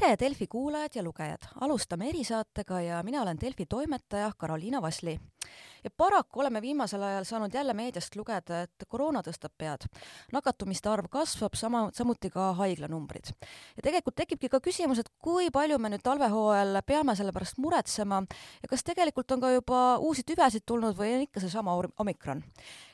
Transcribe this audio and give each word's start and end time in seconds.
tere, 0.00 0.16
Delfi 0.20 0.46
kuulajad 0.46 0.90
ja 0.94 1.02
lugejad! 1.02 1.42
alustame 1.60 2.08
erisaatega 2.08 2.80
ja 2.80 3.02
mina 3.02 3.22
olen 3.22 3.40
Delfi 3.40 3.66
toimetaja 3.66 4.30
Karoliina 4.38 4.82
Vasli. 4.82 5.20
ja 5.84 5.90
paraku 5.96 6.40
oleme 6.40 6.62
viimasel 6.62 7.02
ajal 7.02 7.24
saanud 7.24 7.54
jälle 7.54 7.74
meediast 7.74 8.16
lugeda, 8.16 8.62
et 8.62 8.86
koroona 8.88 9.20
tõstab 9.20 9.52
pead. 9.58 9.84
nakatumiste 10.32 10.88
arv 10.88 11.04
kasvab, 11.10 11.54
sama, 11.54 11.90
samuti 11.92 12.30
ka 12.30 12.52
haiglanumbrid. 12.52 13.32
ja 13.76 13.82
tegelikult 13.82 14.14
tekibki 14.14 14.48
ka 14.48 14.60
küsimus, 14.60 14.98
et 14.98 15.12
kui 15.18 15.50
palju 15.50 15.78
me 15.78 15.88
nüüd 15.88 16.02
talvehooajal 16.02 16.82
peame 16.86 17.16
selle 17.16 17.32
pärast 17.32 17.58
muretsema 17.58 18.22
ja 18.62 18.68
kas 18.68 18.84
tegelikult 18.84 19.30
on 19.30 19.40
ka 19.40 19.52
juba 19.52 19.98
uusi 19.98 20.22
tüvesid 20.22 20.64
tulnud 20.66 20.96
või 20.96 21.14
on 21.14 21.28
ikka 21.28 21.40
seesama 21.40 21.76
omikron. 21.98 22.44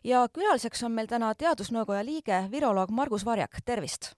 ja 0.04 0.29
külaliseks 0.29 0.82
on 0.82 0.93
meil 0.93 1.07
täna 1.07 1.34
Teadusnõukoja 1.34 2.04
liige, 2.04 2.48
viroloog 2.51 2.91
Margus 2.91 3.24
Varjak, 3.24 3.62
tervist! 3.65 4.15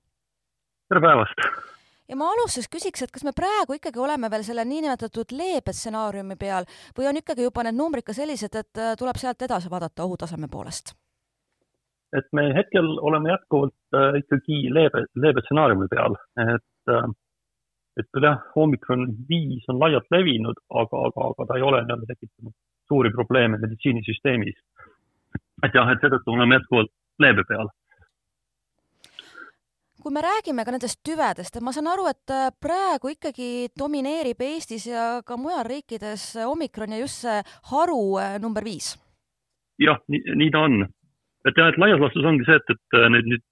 tere 0.88 1.00
päevast! 1.00 1.76
Ja 2.08 2.16
ma 2.16 2.30
alustuseks 2.32 2.70
küsiks, 2.72 3.02
et 3.04 3.12
kas 3.14 3.26
me 3.26 3.34
praegu 3.36 3.76
ikkagi 3.76 4.00
oleme 4.00 4.30
veel 4.32 4.46
selle 4.46 4.64
niinimetatud 4.68 5.34
leebe 5.36 5.74
stsenaariumi 5.76 6.38
peal 6.40 6.68
või 6.96 7.10
on 7.10 7.20
ikkagi 7.20 7.46
juba 7.46 7.66
need 7.66 7.78
numbrid 7.78 8.06
ka 8.06 8.16
sellised, 8.16 8.56
et 8.56 8.80
äh, 8.80 8.96
tuleb 8.98 9.20
sealt 9.20 9.44
edasi 9.44 9.70
vaadata 9.70 10.08
ohutaseme 10.08 10.50
poolest? 10.52 10.94
et 12.16 12.24
me 12.32 12.46
hetkel 12.56 12.86
oleme 13.04 13.34
jätkuvalt 13.34 13.96
äh, 13.96 14.20
ikkagi 14.22 14.62
leebe, 14.72 15.04
leebe 15.14 15.44
stsenaariumi 15.44 15.88
peal, 15.92 16.16
et 16.56 16.94
äh, 16.94 17.10
et 17.98 18.06
küll 18.14 18.24
jah, 18.24 18.38
hommikul 18.54 19.08
viis 19.28 19.66
on 19.68 19.80
laialt 19.82 20.06
levinud, 20.14 20.60
aga, 20.70 21.00
aga, 21.08 21.30
aga 21.32 21.46
ta 21.48 21.56
ei 21.58 21.64
ole 21.66 21.80
nii-öelda 21.82 22.06
tekitanud 22.12 22.54
suuri 22.88 23.10
probleeme 23.10 23.58
meditsiinisüsteemis. 23.58 24.54
et 25.66 25.74
jah, 25.74 25.90
et 25.92 26.00
seetõttu 26.00 26.32
oleme 26.32 26.60
jätkuvalt 26.60 26.92
leebe 27.18 27.44
peal 27.48 27.68
kui 30.02 30.14
me 30.14 30.22
räägime 30.22 30.64
ka 30.64 30.72
nendest 30.74 31.00
tüvedest, 31.06 31.56
et 31.56 31.64
ma 31.64 31.72
saan 31.74 31.90
aru, 31.90 32.06
et 32.10 32.32
äh, 32.34 32.50
praegu 32.62 33.10
ikkagi 33.14 33.68
domineerib 33.78 34.40
Eestis 34.46 34.86
ja 34.90 35.06
ka 35.26 35.38
mujal 35.40 35.66
riikides 35.66 36.30
omikron 36.46 36.94
ja 36.94 37.00
just 37.02 37.24
see 37.24 37.40
haru 37.72 38.02
äh, 38.22 38.38
number 38.42 38.64
viis. 38.64 38.94
jah, 39.78 39.98
nii, 40.08 40.50
ta 40.54 40.64
on. 40.68 40.82
et 41.46 41.58
jah, 41.58 41.70
et 41.72 41.80
laias 41.82 42.00
laastus 42.02 42.26
ongi 42.30 42.46
see, 42.46 42.58
et, 42.60 42.74
et 42.74 42.98
äh, 43.00 43.08
need 43.14 43.32
nüüd 43.32 43.44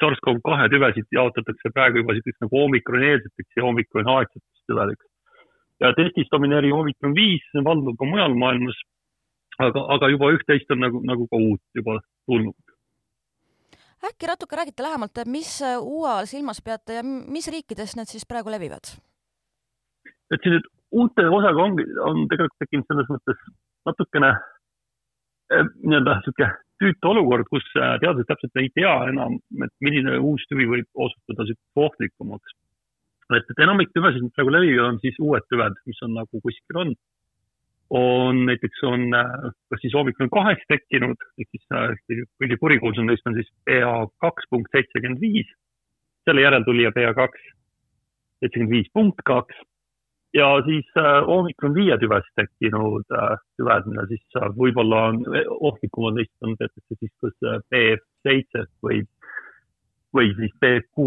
SARS-CoV 0.00 0.40
kahe 0.44 0.68
tüvesid 0.72 1.06
jaotatakse 1.16 1.72
praegu 1.72 2.02
juba 2.02 2.16
niisuguseks 2.16 2.44
nagu 2.44 2.64
omikroneelseteks 2.64 3.60
ja 3.60 3.68
omikronaadseteks 3.70 4.66
tüvedeks. 4.72 5.06
ja 5.80 5.92
Eestis 5.92 6.32
domineerib 6.32 6.76
omikron 6.76 7.16
viis, 7.16 7.44
see 7.52 7.64
valdub 7.64 7.98
ka 8.00 8.08
mujal 8.08 8.36
maailmas. 8.44 8.80
aga, 9.58 9.84
aga 9.96 10.08
juba 10.12 10.32
üht-teist 10.36 10.72
on 10.72 10.82
nagu, 10.84 11.04
nagu 11.04 11.28
ka 11.28 11.36
uut 11.50 11.62
juba 11.76 12.00
tulnud 12.28 12.75
äkki 14.08 14.30
natuke 14.30 14.56
räägite 14.58 14.84
lähemalt, 14.86 15.24
mis 15.26 15.58
uue 15.80 16.08
all 16.10 16.30
silmas 16.30 16.62
peate 16.64 17.00
ja 17.00 17.04
mis 17.06 17.48
riikides 17.52 17.96
need 17.98 18.10
siis 18.10 18.26
praegu 18.28 18.52
levivad? 18.54 18.96
et 20.34 20.42
siin 20.42 20.56
nüüd 20.56 20.66
uute 21.00 21.26
osaga 21.38 21.62
ongi, 21.62 21.86
on 22.02 22.26
tegelikult 22.30 22.62
tekkinud 22.62 22.86
selles 22.90 23.10
mõttes 23.12 23.42
natukene 23.88 24.30
eh, 24.34 25.66
nii-öelda 25.82 26.20
niisugune 26.20 26.52
tüütu 26.82 27.10
olukord, 27.12 27.48
kus 27.50 27.66
eh, 27.74 27.96
teadlased 28.02 28.28
täpselt 28.30 28.62
ei 28.62 28.70
tea 28.76 28.94
enam, 29.10 29.38
et 29.64 29.74
milline 29.84 30.18
uus 30.18 30.44
tüvi 30.50 30.68
võib 30.72 31.04
osutuda 31.06 31.48
ohtlikumaks. 31.86 32.56
et, 33.36 33.50
et 33.50 33.62
enamik 33.64 33.92
tüvesid, 33.94 34.22
mis 34.22 34.34
praegu 34.36 34.54
levivad, 34.54 34.92
on 34.92 35.00
siis 35.02 35.18
uued 35.22 35.46
tüved, 35.50 35.78
mis 35.90 36.02
on 36.06 36.14
nagu 36.20 36.42
kuskil 36.42 36.82
on 36.82 36.94
on 37.90 38.46
näiteks 38.46 38.82
on 38.84 39.14
äh, 39.14 39.30
kas 39.70 39.80
siis 39.80 39.94
hommikul 39.94 40.28
kaheks 40.32 40.64
tekkinud, 40.68 41.22
ehk 41.38 41.48
siis 41.54 41.66
äh, 41.72 42.24
kõige 42.40 42.58
kurikuulsam 42.60 43.06
neist 43.06 43.26
on 43.26 43.36
siis 43.38 43.48
PA 43.68 44.06
kaks 44.24 44.48
punkt 44.50 44.74
seitsekümmend 44.74 45.22
viis, 45.22 45.48
selle 46.26 46.42
järeltulija 46.42 46.92
PA 46.96 47.14
kaks 47.14 47.48
seitsekümmend 48.42 48.74
viis 48.74 48.92
punkt 48.92 49.22
kaks. 49.24 49.62
Ja 50.34 50.48
siis 50.66 50.88
hommikul 51.28 51.70
äh, 51.70 51.76
viie 51.78 51.98
tüvest 52.02 52.32
tekkinud 52.36 53.06
tüved, 53.56 53.86
mida 53.92 54.08
siis 54.10 54.40
võib-olla 54.58 55.06
on 55.12 55.22
ohtlikumad, 55.70 56.18
neist 56.18 56.34
on 56.44 56.58
teatakse 56.58 56.98
siis 56.98 57.12
kas 57.22 57.62
BF 57.70 58.02
seitse 58.26 58.66
või, 58.84 59.04
või 60.12 60.34
siis 60.36 60.52
BQ 60.60 61.06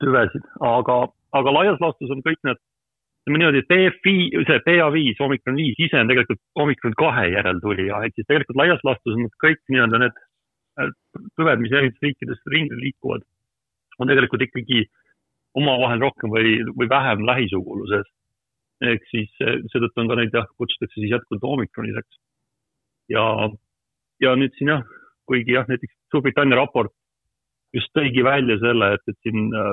tüvesid, 0.00 0.48
aga, 0.64 1.02
aga 1.36 1.52
laias 1.52 1.82
laastus 1.84 2.10
on 2.10 2.24
kõik 2.24 2.40
need 2.48 2.58
ütleme 3.24 3.40
niimoodi, 3.40 3.62
et 3.62 3.68
BFI, 3.70 4.16
see 4.44 4.58
BA5, 4.66 5.20
omikron 5.24 5.56
viis 5.56 5.78
ise 5.80 5.96
on 5.96 6.10
tegelikult 6.10 6.40
omikron 6.60 6.96
kahe 7.00 7.30
järeltulija, 7.32 8.02
ehk 8.04 8.18
siis 8.18 8.26
tegelikult 8.28 8.58
laias 8.60 8.82
laastus 8.84 9.16
on 9.16 9.30
kõik 9.40 9.62
nii-öelda 9.72 10.00
need 10.02 10.18
äh, 10.20 10.90
tüved, 11.38 11.62
mis 11.62 11.72
erinevates 11.72 12.04
riikides 12.04 12.42
ringi 12.52 12.76
liikuvad, 12.82 13.24
on 13.98 14.12
tegelikult 14.12 14.44
ikkagi 14.44 14.84
omavahel 15.56 16.04
rohkem 16.04 16.34
või, 16.34 16.58
või 16.76 16.90
vähem 16.90 17.24
lähisuguluses. 17.24 18.10
ehk 18.84 19.08
siis 19.08 19.32
äh, 19.40 19.56
seetõttu 19.72 20.04
on 20.04 20.12
ka 20.12 20.20
neid 20.20 20.36
jah, 20.36 20.50
kutsutakse 20.60 21.00
siis 21.00 21.16
jätkuvalt 21.16 21.48
omikronideks. 21.54 22.20
ja, 23.08 23.24
ja 24.20 24.36
nüüd 24.36 24.52
siin 24.58 24.74
jah, 24.74 24.84
kuigi 25.24 25.56
jah, 25.56 25.64
näiteks 25.68 25.96
Suurbritannia 26.12 26.60
raport 26.60 26.92
just 27.72 27.88
tõigi 27.96 28.22
välja 28.22 28.60
selle, 28.60 28.92
et, 28.94 29.08
et 29.08 29.16
siin 29.24 29.48
äh, 29.48 29.72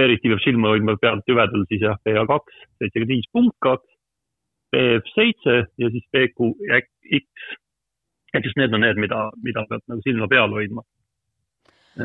eriti 0.00 0.30
peab 0.30 0.42
silma 0.44 0.74
hoidma 0.74 0.96
peal 1.00 1.22
tüvedel 1.28 1.64
siis 1.70 1.82
jah, 1.84 1.98
PA 2.04 2.26
kaks, 2.28 2.60
seitsekümmend 2.80 3.14
viis 3.14 3.30
punkt 3.32 3.56
kaks, 3.64 3.88
BF 4.74 5.10
seitse 5.14 5.56
ja 5.82 5.90
siis 5.90 6.06
BQX. 6.14 6.86
et 8.34 8.44
just 8.44 8.56
need 8.56 8.74
on 8.74 8.84
need, 8.84 8.98
mida, 9.02 9.30
mida 9.42 9.64
peab 9.70 9.82
nagu 9.90 10.02
silma 10.06 10.28
peal 10.28 10.52
hoidma. 10.54 10.82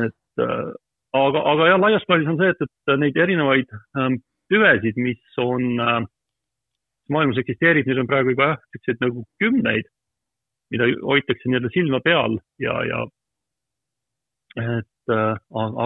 et 0.04 0.42
äh, 0.42 0.72
aga, 1.12 1.42
aga 1.52 1.68
jah, 1.70 1.80
laias 1.80 2.06
plaanis 2.08 2.32
on 2.32 2.40
see, 2.40 2.54
et, 2.54 2.64
et 2.66 2.98
neid 3.00 3.16
erinevaid 3.16 3.70
ähm, 3.98 4.18
tüvesid, 4.50 4.98
mis 4.98 5.38
on 5.42 5.68
äh, 5.82 6.00
maailmas 7.12 7.38
eksisteerib, 7.42 7.86
neid 7.86 8.02
on 8.02 8.10
praegu 8.10 8.34
juba 8.34 8.50
jah, 8.52 8.64
siukseid 8.74 9.04
nagu 9.04 9.22
kümneid, 9.42 9.86
mida 10.74 10.90
hoitakse 11.06 11.46
nii-öelda 11.46 11.70
silma 11.74 12.02
peal 12.02 12.40
ja, 12.62 12.74
ja 12.90 13.04
et 14.56 14.88
äh, 15.12 15.34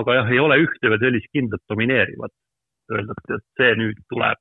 aga 0.00 0.20
jah, 0.20 0.30
ei 0.32 0.38
ole 0.42 0.60
ühte 0.64 0.92
veel 0.92 1.02
sellist 1.02 1.30
kindlat 1.34 1.62
domineerivat, 1.70 2.32
öeldakse, 2.92 3.38
et 3.38 3.60
see 3.60 3.74
nüüd 3.80 4.00
tuleb. 4.12 4.40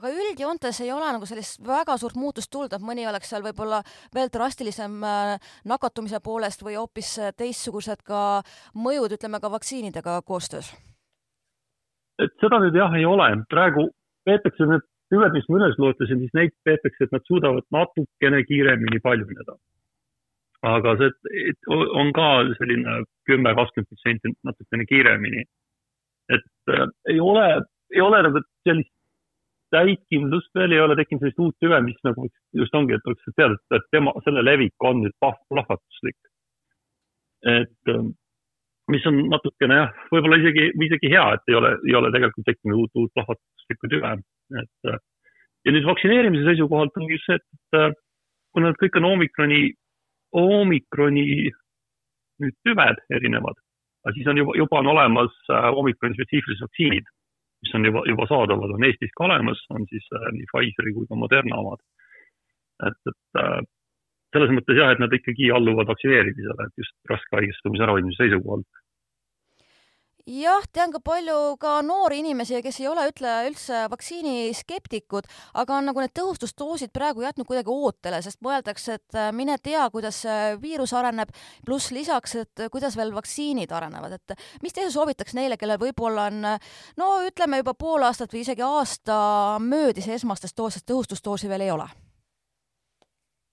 aga 0.00 0.08
üldjoontes 0.08 0.80
ei 0.80 0.92
ole 0.92 1.10
nagu 1.12 1.26
sellist 1.28 1.60
väga 1.66 1.98
suurt 2.00 2.16
muutust 2.16 2.50
tulnud, 2.52 2.72
et 2.72 2.84
mõni 2.84 3.04
oleks 3.08 3.28
seal 3.28 3.44
võib-olla 3.44 3.82
veel 4.14 4.30
drastilisem 4.32 5.02
äh, 5.04 5.34
nakatumise 5.68 6.22
poolest 6.24 6.64
või 6.64 6.78
hoopis 6.80 7.18
teistsugused 7.36 8.00
ka 8.06 8.40
mõjud, 8.74 9.18
ütleme 9.18 9.40
ka 9.40 9.52
vaktsiinidega 9.52 10.22
koostöös? 10.24 10.72
et 12.22 12.32
seda 12.40 12.60
nüüd 12.62 12.76
jah, 12.76 12.92
ei 12.94 13.04
ole, 13.08 13.28
praegu 13.50 13.88
peetakse 14.24 14.66
need 14.68 14.84
tüved, 15.12 15.34
mis 15.36 15.48
ma 15.48 15.58
üles 15.60 15.76
loetlesin, 15.80 16.20
siis 16.22 16.34
neid 16.36 16.54
peetakse, 16.64 17.04
et 17.04 17.12
nad 17.12 17.24
suudavad 17.28 17.66
natukene 17.74 18.44
kiiremini 18.48 19.00
paljuneda 19.04 19.58
aga 20.62 20.94
see 21.00 21.10
on 21.70 22.12
ka 22.14 22.28
selline 22.58 23.02
kümme, 23.28 23.54
kakskümmend 23.58 23.90
protsenti 23.90 24.32
natukene 24.46 24.86
kiiremini. 24.86 25.44
et 26.30 26.74
äh, 26.74 26.86
ei 27.10 27.20
ole, 27.20 27.46
ei 27.94 28.00
ole 28.00 28.22
nagu 28.22 28.42
sellist 28.66 28.92
täit 29.72 30.02
kindlust 30.12 30.52
veel, 30.54 30.72
ei 30.72 30.82
ole 30.84 30.96
tekkinud 30.96 31.22
sellist 31.24 31.40
uut 31.42 31.56
tüve, 31.60 31.80
mis 31.84 31.98
nagu 32.06 32.28
just 32.60 32.74
ongi, 32.78 32.94
et 32.94 33.06
oleks 33.08 33.36
teada, 33.36 33.56
et 33.74 33.86
tema, 33.94 34.12
selle 34.24 34.44
levik 34.44 34.86
on 34.88 35.02
nüüd 35.02 35.14
plahvatuslik. 35.18 36.18
et 37.42 37.94
äh, 37.94 38.04
mis 38.92 39.06
on 39.08 39.18
natukene 39.32 39.80
jah, 39.80 40.02
võib-olla 40.12 40.38
isegi, 40.42 40.70
isegi 40.86 41.10
hea, 41.10 41.24
et 41.34 41.50
ei 41.50 41.58
ole, 41.58 41.72
ei 41.88 41.96
ole 41.98 42.12
tegelikult 42.14 42.46
tekkinud 42.46 42.84
uut, 42.84 42.92
uut 43.02 43.14
plahvatuslikku 43.16 43.90
tüve, 43.90 44.14
et 44.62 44.92
äh, 44.92 45.00
ja 45.66 45.74
nüüd 45.74 45.86
vaktsineerimise 45.88 46.46
seisukohalt 46.50 46.96
on 47.00 47.10
just 47.10 47.26
see, 47.26 47.38
et 47.40 47.78
äh, 47.78 47.94
kuna 48.54 48.70
nad 48.70 48.78
kõik 48.80 48.98
on 49.00 49.08
omikroni 49.14 49.62
omikroni 50.32 51.24
nüüd 52.42 52.54
tüved 52.66 53.02
erinevad, 53.14 53.58
aga 54.04 54.14
siis 54.16 54.30
on 54.30 54.40
juba, 54.40 54.54
juba 54.58 54.80
on 54.80 54.90
olemas 54.94 55.34
äh, 55.52 55.68
omikroni 55.82 56.16
spetsiifilised 56.16 56.64
vaktsiinid, 56.66 57.10
mis 57.62 57.74
on 57.78 57.86
juba, 57.86 58.02
juba 58.10 58.26
saadavad, 58.30 58.74
on 58.74 58.86
Eestis 58.88 59.12
ka 59.18 59.28
olemas, 59.28 59.60
on 59.74 59.86
siis 59.90 60.08
äh, 60.16 60.28
nii 60.38 60.48
Pfizeri 60.50 60.94
kui 60.96 61.08
ka 61.10 61.18
Moderna 61.18 61.60
omad. 61.62 61.84
et, 62.88 62.98
et 63.12 63.40
äh, 63.42 63.60
selles 64.32 64.54
mõttes 64.56 64.78
jah, 64.78 64.94
et 64.94 65.02
nad 65.02 65.12
ikkagi 65.12 65.50
alluvad 65.54 65.90
vaktsineerimisele, 65.92 66.66
et 66.66 66.80
just 66.80 66.96
raske 67.10 67.36
haigestumise 67.36 67.84
ärahoidmise 67.86 68.24
seisukohalt 68.24 68.81
jah, 70.26 70.66
tean 70.72 70.92
ka 70.94 71.00
palju 71.04 71.56
ka 71.60 71.80
noori 71.82 72.20
inimesi, 72.22 72.60
kes 72.62 72.80
ei 72.80 72.88
ole, 72.90 73.06
ütle 73.10 73.32
üldse 73.48 73.86
vaktsiiniskeptikud, 73.92 75.26
aga 75.58 75.78
on 75.78 75.88
nagu 75.90 76.02
need 76.02 76.14
tõhustusdoosid 76.18 76.92
praegu 76.94 77.24
jätnud 77.24 77.48
kuidagi 77.48 77.72
ootele, 77.72 78.20
sest 78.22 78.38
mõeldakse, 78.44 78.98
et 79.00 79.18
äh, 79.18 79.32
mine 79.34 79.56
tea, 79.62 79.88
kuidas 79.94 80.22
viirus 80.62 80.94
areneb, 80.98 81.32
pluss 81.66 81.90
lisaks, 81.94 82.36
et 82.44 82.66
kuidas 82.72 82.96
veel 82.98 83.14
vaktsiinid 83.16 83.72
arenevad, 83.72 84.18
et 84.18 84.36
mis 84.62 84.74
te 84.74 84.86
soovitaks 84.90 85.34
neile, 85.38 85.58
kellel 85.58 85.80
võib-olla 85.82 86.28
on 86.30 86.46
no 87.00 87.10
ütleme 87.26 87.62
juba 87.62 87.74
pool 87.74 88.06
aastat 88.06 88.32
või 88.32 88.44
isegi 88.46 88.62
aasta 88.66 89.58
möödis 89.62 90.08
esmastest 90.08 90.56
doosist, 90.58 90.86
tõhustusdoosi 90.86 91.50
veel 91.50 91.66
ei 91.66 91.74
ole? 91.74 91.88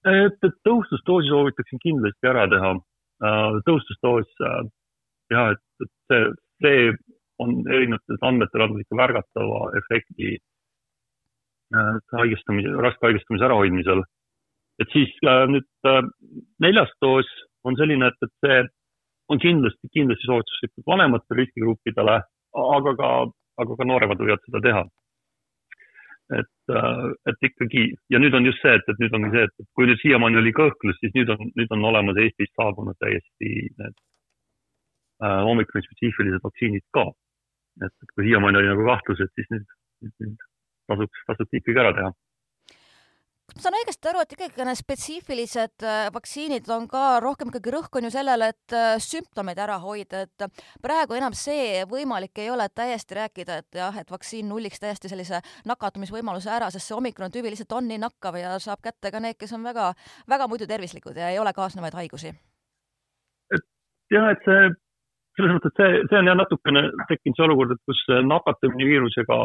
et, 0.08 0.38
et 0.46 0.56
tõhustusdoosi 0.64 1.28
soovitaksin 1.28 1.82
kindlasti 1.84 2.30
ära 2.30 2.46
teha. 2.52 2.76
Äh, 3.20 3.58
tõhustusdoos, 3.68 4.30
äh, 4.48 4.62
jah, 5.34 5.50
et, 5.56 5.64
et 5.84 5.92
see 6.08 6.22
see 6.64 6.92
on 7.40 7.56
erinevatel 7.72 8.20
andmetel 8.30 8.66
ikka 8.84 8.98
märgatava 9.00 9.62
efekti 9.80 10.38
äh, 11.76 11.94
haigestumise, 12.20 12.74
raske 12.86 13.08
haigestumise 13.08 13.48
ärahoidmisel. 13.48 14.04
et 14.80 14.92
siis 14.96 15.12
äh, 15.28 15.46
nüüd 15.52 15.68
äh, 15.88 16.04
neljas 16.64 16.92
doos 17.04 17.30
on 17.68 17.76
selline, 17.80 18.12
et, 18.12 18.28
et 18.28 18.34
see 18.46 18.60
on 19.30 19.40
kindlasti, 19.40 19.92
kindlasti 19.94 20.28
soovituslikud 20.30 20.88
vanematele 20.88 21.42
riskigruppidele, 21.42 22.16
aga 22.78 22.96
ka, 23.02 23.10
aga 23.62 23.76
ka 23.78 23.88
nooremad 23.92 24.24
võivad 24.24 24.46
seda 24.48 24.64
teha. 24.68 24.86
et, 26.40 26.56
äh, 26.70 27.06
et 27.30 27.48
ikkagi 27.48 27.88
ja 28.14 28.20
nüüd 28.22 28.36
on 28.38 28.46
just 28.46 28.62
see, 28.62 28.76
et, 28.78 28.92
et 28.92 29.00
nüüd 29.02 29.16
ongi 29.18 29.32
see, 29.34 29.48
et 29.48 29.70
kui 29.74 29.88
nüüd 29.90 30.02
siiamaani 30.04 30.38
oli 30.44 30.52
kõhklus, 30.60 31.00
siis 31.02 31.16
nüüd 31.16 31.32
on, 31.34 31.48
nüüd 31.58 31.72
on 31.74 31.88
olemas 31.92 32.20
Eestist 32.22 32.54
saabunud 32.60 33.00
täiesti 33.02 33.54
need 33.80 33.96
äh, 35.24 35.42
omikroni 35.52 35.86
spetsiifilised 35.88 36.46
vaktsiinid 36.46 36.86
ka. 36.96 37.10
et 37.86 38.12
kui 38.14 38.26
siiamaani 38.28 38.60
oli 38.60 38.72
nagu 38.74 38.88
kahtlus, 38.88 39.22
et 39.24 39.32
siis 39.40 39.48
nüüd, 39.54 39.68
nüüd, 40.04 40.16
nüüd 40.24 40.48
tasuks, 40.92 41.22
tasuks 41.30 41.62
ikkagi 41.62 41.80
ära 41.80 41.94
teha 41.96 42.10
ma 43.56 43.64
saan 43.64 43.78
õigesti 43.80 44.10
aru, 44.10 44.22
et 44.24 44.34
ikkagi 44.36 44.66
need 44.68 44.80
spetsiifilised 44.80 45.86
äh, 45.86 46.08
vaktsiinid 46.14 46.68
on 46.74 46.86
ka 46.90 47.04
rohkem 47.24 47.50
ikkagi 47.52 47.74
rõhk 47.74 47.98
on 47.98 48.08
ju 48.08 48.12
sellele, 48.14 48.50
et 48.54 48.76
äh, 48.76 48.98
sümptomeid 49.04 49.60
ära 49.62 49.80
hoida, 49.82 50.24
et 50.28 50.66
praegu 50.84 51.18
enam 51.18 51.36
see 51.38 51.84
võimalik 51.90 52.42
ei 52.44 52.52
ole, 52.54 52.68
et 52.70 52.76
täiesti 52.78 53.18
rääkida, 53.18 53.60
et 53.64 53.80
jah, 53.82 53.96
et 54.02 54.12
vaktsiin 54.12 54.50
nulliks 54.50 54.82
täiesti 54.82 55.12
sellise 55.12 55.42
nakatumisvõimaluse 55.70 56.52
ära, 56.54 56.70
sest 56.74 56.90
see 56.90 56.98
omikron 56.98 57.34
tüvi 57.34 57.54
lihtsalt 57.54 57.78
on 57.80 57.90
nii 57.90 58.02
nakkav 58.06 58.38
ja 58.40 58.58
saab 58.62 58.84
kätte 58.86 59.12
ka 59.14 59.24
need, 59.24 59.40
kes 59.40 59.56
on 59.58 59.66
väga, 59.66 59.92
väga 60.30 60.50
muidu 60.52 60.70
tervislikud 60.70 61.18
ja 61.18 61.32
ei 61.34 61.40
ole 61.42 61.54
kaasnevaid 61.56 61.98
haigusi. 61.98 62.36
et 63.56 63.66
jah, 64.14 64.30
et 64.34 64.46
see 64.46 64.70
selles 65.40 65.56
mõttes, 65.56 65.76
see, 65.80 66.04
see 66.12 66.20
on 66.20 66.30
jah 66.30 66.38
natukene 66.38 66.86
tekkinud 67.08 67.40
see 67.40 67.48
olukord, 67.48 67.74
et 67.74 67.82
kus 67.88 68.04
nakatumine 68.28 68.92
viirusega 68.92 69.40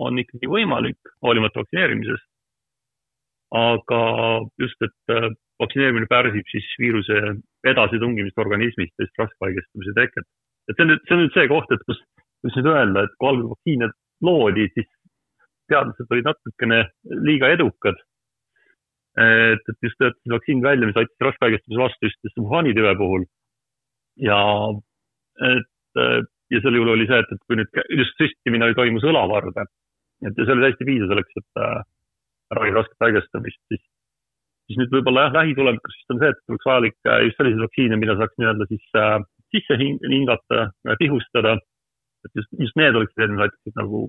on 0.00 0.18
ikkagi 0.22 0.50
võimalik, 0.50 0.98
hoolimata 1.22 1.62
vaktsineerimisest 1.62 2.26
aga 3.50 4.00
just, 4.62 4.78
et 4.86 5.14
äh, 5.14 5.28
vaktsineerimine 5.60 6.06
pärsib 6.10 6.46
siis 6.52 6.66
viiruse 6.78 7.18
edasitungimist 7.66 8.38
organismist 8.38 8.94
ja 8.98 9.06
siis 9.06 9.18
raske 9.18 9.46
haigestumise 9.46 9.94
teket. 9.96 10.26
et 10.68 10.76
see 10.76 10.84
on 10.84 10.92
nüüd, 10.92 11.02
see 11.06 11.16
on 11.16 11.22
nüüd 11.24 11.34
see 11.34 11.48
koht, 11.50 11.72
et 11.74 11.82
kus, 11.88 11.98
kus 12.44 12.58
nüüd 12.58 12.70
öelda, 12.70 13.04
et 13.04 13.16
kui 13.18 13.30
algul 13.30 13.50
vaktsiine 13.50 13.90
loodi, 14.22 14.68
siis 14.76 14.86
teadlased 15.72 16.14
olid 16.14 16.30
natukene 16.30 16.80
liiga 17.26 17.50
edukad. 17.56 17.98
et, 19.18 19.66
et 19.66 19.78
just 19.82 19.98
töötasid 19.98 20.36
vaktsiin 20.36 20.62
välja, 20.62 20.86
mis 20.86 21.00
aitas 21.00 21.26
raske 21.26 21.46
haigestumise 21.48 21.82
vastu 21.82 22.06
just 22.06 22.38
Wuhani 22.38 22.74
tüve 22.78 22.94
puhul. 22.96 23.26
ja, 24.16 24.38
et 25.48 26.00
äh, 26.00 26.20
ja 26.50 26.60
sel 26.64 26.76
juhul 26.76 26.94
oli 26.94 27.06
see, 27.08 27.20
et, 27.22 27.32
et 27.34 27.42
kui 27.46 27.58
nüüd 27.58 27.80
just 27.98 28.18
süstimine 28.20 28.72
toimus 28.78 29.06
õlavarde, 29.06 29.64
et 30.26 30.26
ja 30.26 30.46
see 30.46 30.54
oli 30.54 30.66
täiesti 30.66 30.88
piisav 30.88 31.12
selleks, 31.12 31.40
et 31.40 31.62
äh, 31.64 31.80
ravi 32.58 32.74
rasket 32.76 33.06
haigestumist, 33.06 33.60
siis, 33.70 33.82
siis 34.68 34.80
nüüd 34.80 34.94
võib-olla 34.96 35.28
jah, 35.28 35.36
lähitulevikus 35.40 35.98
vist 35.98 36.14
on 36.14 36.22
see, 36.22 36.32
et 36.34 36.54
oleks 36.54 36.70
vajalik 36.70 37.12
äh, 37.12 37.20
just 37.28 37.40
selliseid 37.40 37.64
vaktsiine, 37.66 38.00
mida 38.00 38.16
saaks 38.18 38.40
nii-öelda 38.40 38.68
siis 38.70 38.98
äh, 38.98 39.16
sisse 39.54 39.78
hing, 39.80 40.02
hingata 40.14 40.68
tihustada. 41.02 41.58
et 42.24 42.36
just, 42.36 42.50
just 42.60 42.76
need 42.76 42.96
oleksid 42.98 43.22
need, 43.22 43.32
mis 43.32 43.46
aitaksid 43.46 43.78
nagu 43.80 44.02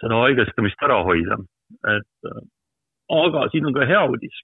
seda 0.00 0.20
haigestumist 0.22 0.86
ära 0.86 1.02
hoida. 1.04 1.36
et 1.92 2.32
aga 3.12 3.48
siin 3.52 3.66
on 3.68 3.76
ka 3.76 3.86
hea 3.90 4.00
uudis, 4.08 4.38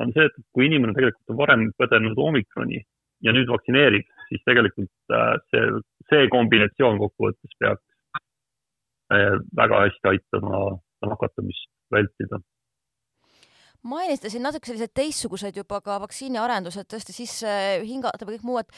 on 0.00 0.14
see, 0.14 0.24
et 0.30 0.38
kui 0.54 0.66
inimene 0.70 0.94
tegelikult 0.96 1.34
on 1.34 1.38
varem 1.42 1.66
põdenud 1.78 2.18
omikroni 2.30 2.80
ja 3.26 3.34
nüüd 3.34 3.50
vaktsineerib, 3.50 4.06
siis 4.28 4.44
tegelikult 4.48 5.14
äh, 5.14 5.32
see, 5.52 5.64
see 6.10 6.28
kombinatsioon 6.34 7.00
kokkuvõttes 7.02 7.56
peaks 7.62 7.82
äh, 9.14 9.34
väga 9.56 9.82
hästi 9.86 10.12
aitama 10.12 10.62
nakatumist 11.06 11.70
vältida 11.94 12.40
mainisite 13.88 14.30
siin 14.32 14.42
natuke 14.42 14.66
selliseid 14.66 14.94
teistsuguseid 14.94 15.56
juba 15.56 15.80
ka 15.84 15.98
vaktsiiniarendused 16.02 16.88
tõesti 16.92 17.14
sisse 17.14 17.50
hingata 17.86 18.26
või 18.26 18.36
kõik 18.36 18.48
muu, 18.48 18.58
et 18.60 18.72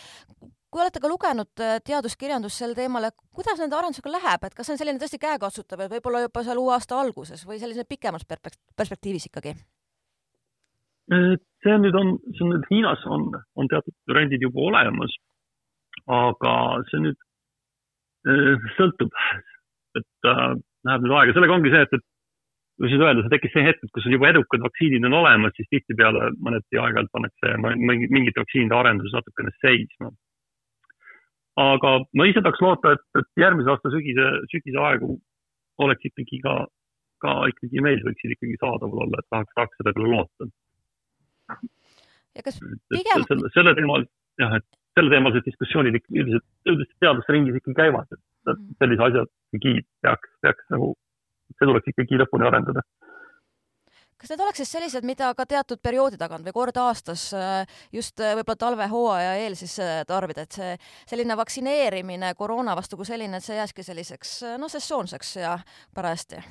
kui 0.70 0.82
olete 0.82 1.02
ka 1.02 1.10
lugenud 1.10 1.64
äh, 1.64 1.80
teaduskirjandust 1.86 2.62
sel 2.62 2.76
teemal, 2.78 3.08
et 3.08 3.16
kuidas 3.34 3.58
nende 3.58 3.76
arendusega 3.78 4.12
läheb, 4.12 4.46
et 4.46 4.54
kas 4.54 4.68
see 4.68 4.76
on 4.76 4.80
selline 4.80 5.02
tõesti 5.02 5.18
käekatsutav, 5.22 5.84
et 5.84 5.92
võib-olla 5.96 6.22
juba 6.26 6.44
seal 6.46 6.60
uue 6.62 6.74
aasta 6.76 7.00
alguses 7.00 7.42
või 7.48 7.58
sellise 7.62 7.86
pikemas 7.88 8.26
perspektiivis 8.28 9.30
ikkagi? 9.30 9.56
see 11.10 11.78
nüüd 11.82 11.96
on, 11.98 12.12
see 12.36 12.44
on 12.46 12.52
nüüd 12.54 12.66
Hiinas 12.70 13.00
on, 13.10 13.24
on 13.58 13.68
teatud 13.72 13.94
trendid 14.06 14.44
juba 14.44 14.68
olemas, 14.68 15.16
aga 16.10 16.54
see 16.90 17.02
nüüd 17.04 17.18
äh, 18.30 18.70
sõltub, 18.76 19.12
et 19.98 20.30
äh, 20.30 20.46
läheb 20.88 21.04
nüüd 21.04 21.16
aega, 21.16 21.36
sellega 21.36 21.56
ongi 21.56 21.72
see, 21.74 21.84
et, 21.86 21.98
et 21.98 22.06
kuidas 22.80 22.94
nüüd 22.94 23.04
öelda, 23.04 23.22
see 23.24 23.34
tekkis 23.34 23.54
see 23.54 23.66
hetk, 23.66 23.84
kus 23.94 24.08
on 24.08 24.16
juba 24.16 24.30
edukad 24.30 24.64
vaktsiinid 24.64 25.06
on 25.08 25.18
olemas, 25.20 25.54
siis 25.56 25.68
tihtipeale 25.74 26.30
mõneti 26.40 26.80
aeg-ajalt 26.80 27.12
pannakse 27.12 27.54
mingite 27.60 28.40
vaktsiinide 28.40 28.76
arendus 28.76 29.12
natukene 29.16 29.52
seisma. 29.60 30.10
aga 31.60 31.90
ma 32.16 32.26
ise 32.30 32.40
tahaks 32.40 32.62
loota, 32.64 32.94
et, 32.96 33.04
et 33.20 33.42
järgmise 33.42 33.68
aasta 33.68 33.92
sügise, 33.92 34.28
sügise 34.52 34.80
aegu 34.80 35.18
oleks 35.84 36.08
ikkagi 36.08 36.40
ka, 36.46 36.54
ka 37.20 37.36
ikkagi 37.52 37.84
meil 37.84 38.00
võiksid 38.06 38.32
ikkagi 38.36 38.56
saadaval 38.62 39.04
olla, 39.04 39.20
et 39.20 39.28
tahaks, 39.34 39.52
tahaks 39.58 39.80
seda 39.82 39.94
küll 39.98 40.14
loota. 40.14 40.48
ja 42.38 42.46
kas 42.48 42.60
pigem. 42.94 43.28
selle, 43.28 43.52
selle 43.58 43.76
teemal, 43.76 44.08
jah, 44.40 44.56
et 44.56 44.79
selleteemalised 44.98 45.46
diskussioonid 45.46 46.00
üldiselt, 46.10 46.46
üldiselt 46.66 46.96
teadusringis 47.04 47.60
ikkagi 47.60 47.78
käivad, 47.82 48.08
et 48.10 48.54
mhm. 48.54 48.72
sellise 48.82 49.06
asja 49.06 49.26
ikkagi 49.54 49.84
peaks, 50.04 50.32
peaks 50.44 50.66
nagu, 50.74 50.94
see 51.56 51.68
tuleks 51.68 51.92
ikkagi 51.94 52.20
lõpuni 52.22 52.48
arendada 52.48 52.84
kas 54.20 54.32
need 54.32 54.42
oleks 54.44 54.60
siis 54.60 54.72
sellised, 54.74 55.06
mida 55.08 55.30
ka 55.36 55.46
teatud 55.48 55.80
perioodi 55.82 56.18
tagant 56.20 56.44
või 56.44 56.56
kord 56.56 56.80
aastas 56.82 57.30
äh, 57.36 57.78
just 57.94 58.20
äh, 58.20 58.34
võib-olla 58.36 58.64
talvehooaja 58.66 59.36
eel 59.40 59.56
siis 59.56 59.78
äh, 59.80 60.02
tarbida, 60.08 60.44
et 60.44 60.58
see 60.58 60.74
selline 61.08 61.36
vaktsineerimine 61.40 62.34
koroona 62.38 62.76
vastu 62.76 63.00
kui 63.00 63.08
selline, 63.08 63.40
et 63.40 63.46
see 63.46 63.56
jääski 63.56 63.86
selliseks 63.86 64.34
noh, 64.60 64.72
sesoonseks 64.72 65.36
ja 65.40 65.56
parajasti? 65.96 66.42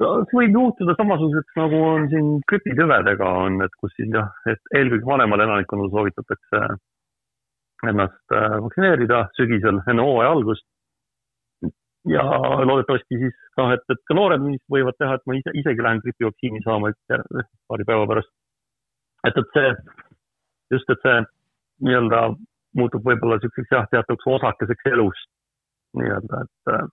See 0.00 0.38
võib 0.38 0.56
juhtuda 0.58 0.94
samasuguseks, 0.98 1.56
nagu 1.60 1.80
on 1.86 2.08
siin 2.12 2.30
gripitüvedega 2.50 3.30
on, 3.46 3.60
et 3.66 3.74
kus 3.80 3.94
siis 3.98 4.10
jah, 4.14 4.30
et 4.50 4.74
eelkõige 4.78 5.06
vanemale 5.06 5.46
elanikkonnale 5.46 5.92
soovitatakse 5.94 6.62
ennast 7.90 8.34
äh, 8.34 8.56
vaktsineerida 8.64 9.26
sügisel 9.38 9.82
enne 9.90 10.06
hooaja 10.06 10.32
algust. 10.36 10.66
ja 12.08 12.22
loodetavasti 12.68 13.18
siis 13.20 13.36
noh, 13.56 13.70
et, 13.72 13.84
et 13.92 14.00
ka 14.08 14.16
noored 14.16 14.42
võivad 14.72 14.96
teha, 14.98 15.14
et 15.16 15.22
ma 15.26 15.38
ise, 15.38 15.54
isegi 15.60 15.84
lähen 15.86 16.02
gripivaktsiini 16.04 16.60
saama 16.64 16.90
paari 17.08 17.86
päeva 17.88 18.08
pärast. 18.10 18.32
et, 19.28 19.38
et 19.40 19.56
see, 19.56 19.70
just, 20.74 20.90
et 20.90 21.06
see 21.06 21.22
nii-öelda 21.86 22.26
muutub 22.78 23.06
võib-olla 23.06 23.38
niisuguseks 23.38 23.72
jah, 23.72 23.88
teatavaks 23.92 24.28
osakeseks 24.36 24.92
elust 24.92 25.30
nii-öelda, 25.98 26.44
et 26.44 26.74
äh, 26.74 26.84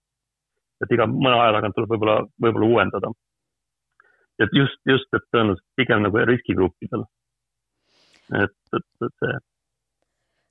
et 0.82 0.96
iga 0.96 1.08
mõne 1.10 1.38
aja 1.38 1.54
tagant 1.58 1.78
tuleb 1.78 1.94
võib-olla, 1.96 2.18
võib-olla 2.42 2.72
uuendada. 2.74 3.14
et 4.42 4.58
just, 4.58 4.80
just, 4.90 5.08
et 5.14 5.26
tõenäoliselt 5.34 5.68
pigem 5.78 6.04
nagu 6.06 6.26
riskigruppidel. 6.32 7.06
et, 8.42 8.60
et, 8.78 8.88
et 9.08 9.16
see. 9.24 9.40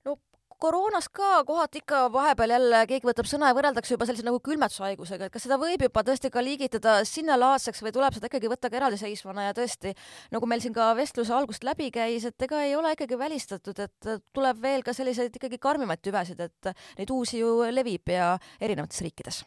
no 0.06 0.16
koroonas 0.60 1.08
ka 1.08 1.42
kohati 1.48 1.80
ikka 1.82 2.04
vahepeal 2.12 2.54
jälle 2.54 2.84
keegi 2.86 3.08
võtab 3.08 3.28
sõna 3.30 3.50
ja 3.50 3.56
võrreldakse 3.56 3.96
juba 3.96 4.06
sellise 4.06 4.26
nagu 4.28 4.38
külmetushaigusega, 4.46 5.26
et 5.26 5.34
kas 5.34 5.46
seda 5.48 5.58
võib 5.60 5.82
juba 5.86 6.04
tõesti 6.06 6.30
ka 6.30 6.44
liigitada 6.44 6.98
sinnalaadseks 7.08 7.82
või 7.82 7.94
tuleb 7.96 8.16
seda 8.16 8.30
ikkagi 8.30 8.52
võtta 8.52 8.70
ka 8.70 8.80
eraldiseisvana 8.82 9.48
ja 9.48 9.56
tõesti, 9.56 9.94
nagu 10.34 10.50
meil 10.50 10.62
siin 10.62 10.76
ka 10.76 10.92
vestluse 10.98 11.34
algust 11.34 11.64
läbi 11.66 11.90
käis, 11.94 12.28
et 12.28 12.48
ega 12.48 12.62
ei 12.66 12.76
ole 12.78 12.92
ikkagi 12.94 13.18
välistatud, 13.18 13.80
et 13.86 14.10
tuleb 14.36 14.60
veel 14.62 14.84
ka 14.86 14.94
selliseid 14.94 15.40
ikkagi 15.40 15.58
karmimaid 15.58 16.04
tüvesid, 16.04 16.44
et 16.44 16.74
neid 17.00 17.14
uusi 17.16 17.40
ju 17.40 17.56
levib 17.72 18.12
ja 18.12 18.36
erinevates 18.60 19.02
riikides 19.06 19.42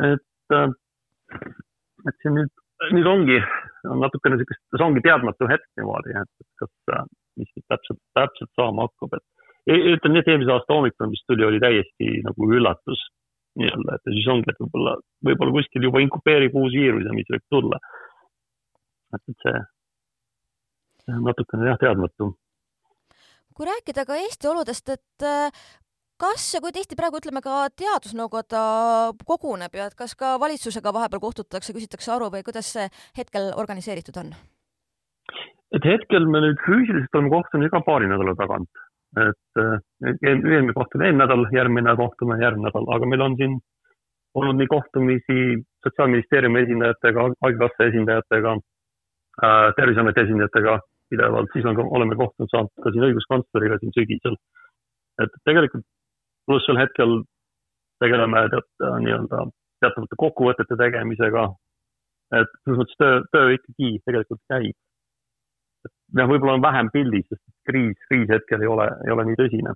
et, 0.00 0.54
äh, 0.56 0.68
et 2.08 2.18
see 2.22 2.34
nüüd, 2.34 2.52
nüüd 2.96 3.08
ongi, 3.08 3.38
on 3.90 4.02
natukene 4.02 4.38
niisugust, 4.38 4.62
see 4.72 4.86
ongi 4.86 5.02
teadmatu 5.04 5.48
hetk 5.50 5.68
niimoodi, 5.80 6.16
et 6.22 6.62
kas, 6.62 6.72
äh, 6.94 7.04
mis 7.40 7.50
nüüd 7.56 7.66
täpselt, 7.72 8.00
täpselt 8.18 8.52
saama 8.58 8.88
hakkab, 8.88 9.18
et 9.18 9.72
ütleme 9.72 10.16
nii, 10.16 10.24
et 10.24 10.30
eelmise 10.32 10.54
aasta 10.54 10.76
hommikul, 10.76 11.10
mis 11.12 11.24
tuli, 11.28 11.46
oli 11.46 11.60
täiesti 11.62 12.14
nagu 12.26 12.50
üllatus 12.50 13.04
nii-öelda, 13.60 13.98
et 13.98 14.14
siis 14.16 14.28
ongi, 14.32 14.48
et 14.48 14.62
võib-olla, 14.64 14.96
võib-olla 15.28 15.56
kuskil 15.58 15.88
juba 15.88 16.00
inkubeerib 16.02 16.56
uus 16.56 16.72
viirus 16.72 17.04
ja 17.04 17.12
mis 17.16 17.28
võib 17.30 17.44
tulla. 17.52 17.80
et, 19.12 19.22
et 19.28 19.44
see, 19.44 19.58
see 21.04 21.18
on 21.18 21.26
natukene 21.28 21.68
jah, 21.68 21.80
teadmatu 21.82 22.32
kui 23.52 23.68
rääkida 23.68 24.06
ka 24.08 24.16
Eesti 24.16 24.48
oludest, 24.48 24.88
et 24.88 25.26
äh, 25.28 25.64
kas 26.22 26.44
ja 26.54 26.60
kui 26.62 26.72
tihti 26.74 26.98
praegu 26.98 27.18
ütleme 27.18 27.42
ka 27.44 27.66
teadusnõukoda 27.82 28.62
koguneb 29.26 29.74
ja 29.74 29.88
et 29.90 29.96
kas 29.98 30.14
ka 30.18 30.36
valitsusega 30.42 30.94
vahepeal 30.94 31.22
kohtutakse, 31.24 31.74
küsitakse 31.74 32.12
aru 32.14 32.30
või 32.34 32.44
kuidas 32.46 32.70
see 32.76 32.86
hetkel 33.18 33.50
organiseeritud 33.62 34.20
on? 34.22 34.34
et 35.72 35.86
hetkel 35.88 36.26
me 36.28 36.42
nüüd 36.44 36.58
füüsiliselt 36.66 37.14
oleme 37.16 37.32
kohtunud 37.32 37.66
iga 37.66 37.80
paari 37.86 38.08
nädala 38.10 38.34
tagant, 38.36 38.82
et 39.24 39.62
eelmine 40.28 40.74
kohtumine 40.76 41.08
eelmine 41.08 41.24
nädal, 41.24 41.46
järgmine 41.56 41.94
kohtumine 41.96 42.44
järgmine 42.44 42.68
nädal, 42.68 42.88
aga 42.96 43.08
meil 43.08 43.24
on 43.26 43.36
siin 43.40 43.60
olnud 44.38 44.60
nii 44.60 44.70
kohtumisi 44.72 45.38
Sotsiaalministeeriumi 45.82 46.60
esindajatega, 46.62 47.24
Haigekassa 47.42 47.88
esindajatega 47.90 48.52
äh,, 48.54 49.72
Terviseameti 49.78 50.22
esindajatega 50.26 50.76
pidevalt, 51.10 51.50
siis 51.56 51.64
on 51.66 51.78
ka, 51.78 51.88
oleme 51.98 52.16
kohtunud 52.20 52.52
saanud 52.52 52.84
ka 52.84 52.92
siin 52.92 53.08
õiguskantsleriga 53.08 53.80
siin 53.80 53.96
sügisel. 53.96 54.36
et 55.22 55.34
tegelikult 55.48 55.84
pluss 56.46 56.66
sel 56.66 56.80
hetkel 56.80 57.20
tegeleme 58.02 58.46
tead 58.54 58.86
nii-öelda 59.04 59.44
teatavate 59.82 60.18
kokkuvõtete 60.24 60.78
tegemisega. 60.78 61.48
et 62.32 62.52
selles 62.64 62.78
mõttes 62.80 62.98
töö, 62.98 63.20
töö 63.34 63.54
ikkagi 63.56 63.90
tegelikult 64.06 64.42
käib. 64.52 64.76
jah, 66.18 66.28
võib-olla 66.28 66.58
on 66.58 66.64
vähem 66.64 66.90
pildis, 66.92 67.26
sest 67.28 67.44
kriis, 67.68 67.98
kriis 68.08 68.28
hetkel 68.30 68.62
ei 68.62 68.70
ole, 68.74 68.88
ei 69.06 69.12
ole 69.14 69.26
nii 69.28 69.40
tõsine 69.40 69.74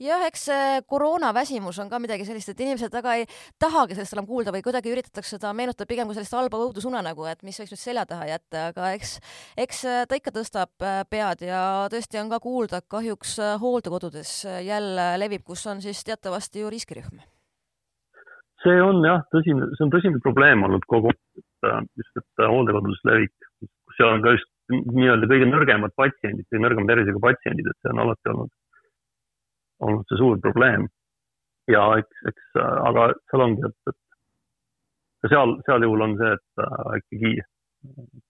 jah, 0.00 0.22
eks 0.28 0.44
see 0.48 0.82
koroonaväsimus 0.90 1.78
on 1.82 1.90
ka 1.92 2.00
midagi 2.02 2.24
sellist, 2.28 2.52
et 2.52 2.62
inimesed 2.64 2.92
väga 2.94 3.16
ei 3.20 3.26
tahagi 3.60 3.96
sellest 3.96 4.16
enam 4.16 4.28
kuulda 4.28 4.54
või 4.54 4.62
kuidagi 4.64 4.92
üritatakse 4.92 5.36
seda 5.36 5.52
meenutada 5.56 5.88
pigem 5.90 6.08
kui 6.08 6.16
sellist 6.16 6.36
halba 6.36 6.60
õudusunenägu, 6.64 7.26
et 7.30 7.44
mis 7.46 7.60
võiks 7.60 7.74
nüüd 7.74 7.82
selja 7.82 8.06
taha 8.08 8.30
jätta, 8.30 8.68
aga 8.72 8.92
eks, 8.96 9.18
eks 9.60 9.82
ta 10.08 10.20
ikka 10.20 10.32
tõstab 10.36 10.86
äh, 10.86 11.02
pead 11.10 11.44
ja 11.48 11.62
tõesti 11.92 12.20
on 12.22 12.32
ka 12.32 12.40
kuulda, 12.42 12.80
kahjuks 12.96 13.36
äh, 13.44 13.58
hooldekodudes 13.60 14.32
jälle 14.64 15.10
levib, 15.20 15.44
kus 15.46 15.66
on 15.70 15.84
siis 15.84 16.02
teatavasti 16.06 16.64
ju 16.64 16.72
riskirühm. 16.72 17.20
see 18.64 18.80
on 18.84 19.04
jah, 19.04 19.24
tõsine, 19.32 19.68
see 19.76 19.84
on 19.86 19.92
tõsine 19.92 20.20
probleem 20.24 20.64
olnud 20.64 20.86
kogu, 20.88 21.12
äh, 21.66 21.84
just, 22.00 22.16
et 22.16 22.46
hooldekodudes 22.46 23.04
levik, 23.12 23.36
kus 23.60 24.00
seal 24.00 24.16
on 24.16 24.24
ka 24.24 24.32
just 24.36 24.48
nii-öelda 24.70 25.26
kõige 25.26 25.46
nõrgemad 25.50 25.92
patsiendid, 25.98 26.46
kõige 26.48 26.62
nõrgema 26.62 26.92
tervisega 26.92 27.22
patsiendid, 27.24 27.68
et 27.68 27.78
see 27.82 27.92
on 27.92 28.04
alati 28.04 28.32
olnud 28.32 28.52
olnud 29.86 30.08
see 30.08 30.20
suur 30.20 30.40
probleem. 30.44 30.88
ja 31.70 31.82
eks, 32.00 32.22
eks 32.26 32.60
aga 32.62 33.10
seal 33.30 33.44
ongi, 33.46 33.68
et, 33.68 33.92
et 33.92 33.98
ka 35.22 35.30
seal, 35.32 35.54
seal 35.66 35.86
juhul 35.86 36.06
on 36.06 36.16
see, 36.20 36.32
et 36.36 36.64
äh, 36.64 36.98
ikkagi 37.00 37.32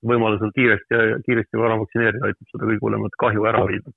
võimalusel 0.07 0.53
kiiresti, 0.55 1.01
kiiresti 1.27 1.59
vara 1.59 1.79
vaktsineerida 1.81 2.29
aitab 2.29 2.53
seda 2.53 2.69
kõige 2.69 2.85
hullemat 2.85 3.17
kahju 3.23 3.47
ära 3.51 3.63
hoida. 3.65 3.95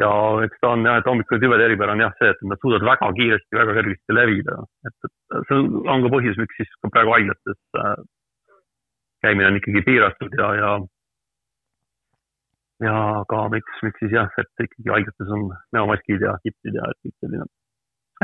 ja 0.00 0.10
eks 0.44 0.60
ta 0.60 0.72
on 0.74 0.84
jah, 0.88 0.98
et 1.00 1.08
hommikul 1.08 1.40
tüvede 1.40 1.68
eripära 1.68 1.94
on 1.94 2.02
jah 2.02 2.16
see, 2.18 2.32
et 2.34 2.42
nad 2.50 2.60
suudavad 2.60 2.88
väga 2.90 3.12
kiiresti, 3.20 3.60
väga 3.60 3.76
kergesti 3.78 4.16
levida, 4.18 4.58
et, 4.88 4.96
et 5.08 5.48
see 5.48 5.60
on 5.94 6.04
ka 6.04 6.12
põhjus, 6.16 6.40
miks 6.40 6.60
siis 6.60 6.74
ka 6.82 6.90
praegu 6.96 7.14
haiglates 7.14 7.60
äh, 7.80 7.94
käimine 9.24 9.52
on 9.52 9.60
ikkagi 9.60 9.84
piiratud 9.86 10.36
ja, 10.40 10.50
ja 10.60 10.72
ja 12.82 13.22
ka 13.30 13.44
miks, 13.52 13.80
miks 13.86 14.02
siis 14.02 14.14
jah, 14.16 14.30
et 14.40 14.66
ikkagi 14.66 14.90
haiglates 14.90 15.32
on 15.36 15.46
näomaskid 15.76 16.24
ja 16.26 16.34
kipsid 16.42 16.78
ja 16.78 16.90
et 16.90 17.00
kõik 17.06 17.16
selline, 17.22 17.46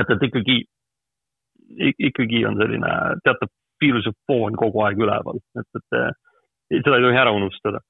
et, 0.00 0.14
et 0.16 0.26
ikkagi, 0.28 0.56
ikkagi 2.10 2.44
on 2.50 2.58
selline 2.58 2.94
teatav 3.24 3.52
viiruse 3.80 4.12
foon 4.28 4.58
kogu 4.60 4.82
aeg 4.84 4.98
üleval, 5.00 5.38
et, 5.60 5.68
et 5.78 6.82
seda 6.82 6.98
ei 6.98 7.06
tohi 7.06 7.22
ära 7.22 7.32
unustada 7.34 7.80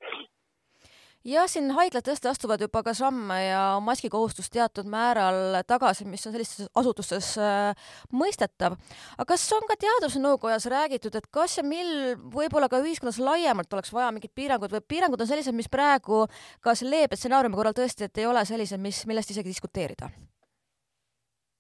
jah, 1.26 1.46
siin 1.50 1.68
haiglad 1.76 2.04
tõesti 2.06 2.30
astuvad 2.30 2.62
juba 2.64 2.82
ka 2.84 2.94
samme 2.96 3.36
ja 3.44 3.62
maskikohustust 3.84 4.52
teatud 4.54 4.88
määral 4.90 5.60
tagasi, 5.68 6.06
mis 6.08 6.24
on 6.26 6.34
sellistes 6.34 6.70
asutustes 6.80 7.32
äh, 7.40 7.90
mõistetav. 8.12 8.78
aga 9.18 9.28
kas 9.28 9.44
on 9.56 9.68
ka 9.68 9.76
teadusnõukojas 9.84 10.66
räägitud, 10.72 11.14
et 11.16 11.28
kas 11.30 11.58
ja 11.58 11.64
mil 11.66 12.16
võib-olla 12.32 12.70
ka 12.72 12.80
ühiskonnas 12.80 13.20
laiemalt 13.20 13.72
oleks 13.72 13.92
vaja 13.92 14.10
mingit 14.16 14.32
piirangut 14.34 14.72
või 14.72 14.84
piirangud 14.88 15.20
on 15.20 15.30
sellised, 15.30 15.54
mis 15.54 15.68
praegu 15.68 16.24
kas 16.64 16.82
leebe 16.82 17.16
stsenaariumi 17.16 17.56
korral 17.56 17.76
tõesti, 17.76 18.08
et 18.08 18.18
ei 18.18 18.26
ole 18.26 18.44
sellised, 18.48 18.80
mis, 18.80 19.04
millest 19.06 19.30
isegi 19.36 19.52
diskuteerida? 19.52 20.10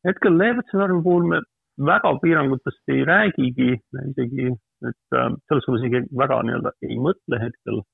hetkel 0.08 0.38
leebe 0.40 0.64
stsenaariumi 0.64 1.04
puhul 1.04 1.28
me 1.28 1.44
väga 1.84 2.16
piirangutest 2.22 2.92
ei 2.92 3.04
räägigi, 3.04 3.76
isegi, 4.08 4.52
et 4.88 5.16
äh, 5.16 5.32
selles 5.48 5.64
suhtes 5.68 5.84
isegi 5.84 6.06
väga 6.16 6.40
nii-öelda 6.48 6.76
ei 6.88 6.96
mõtle 6.96 7.44
hetkel 7.44 7.84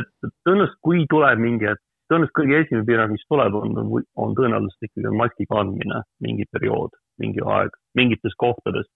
et 0.00 0.32
tõenäoliselt, 0.46 0.78
kui 0.86 1.04
tuleb 1.10 1.42
mingi 1.42 1.68
hetk, 1.68 1.82
tõenäoliselt 2.10 2.36
kõige 2.38 2.58
esimene 2.62 2.86
piirang, 2.88 3.14
mis 3.14 3.28
tuleb, 3.30 3.56
on, 3.58 3.76
on 4.24 4.34
tõenäoliselt 4.38 4.88
ikkagi 4.88 5.14
maski 5.18 5.46
kandmine 5.50 6.02
mingi 6.24 6.48
periood, 6.52 6.96
mingi 7.22 7.44
aeg, 7.56 7.76
mingites 7.98 8.36
kohtades. 8.40 8.88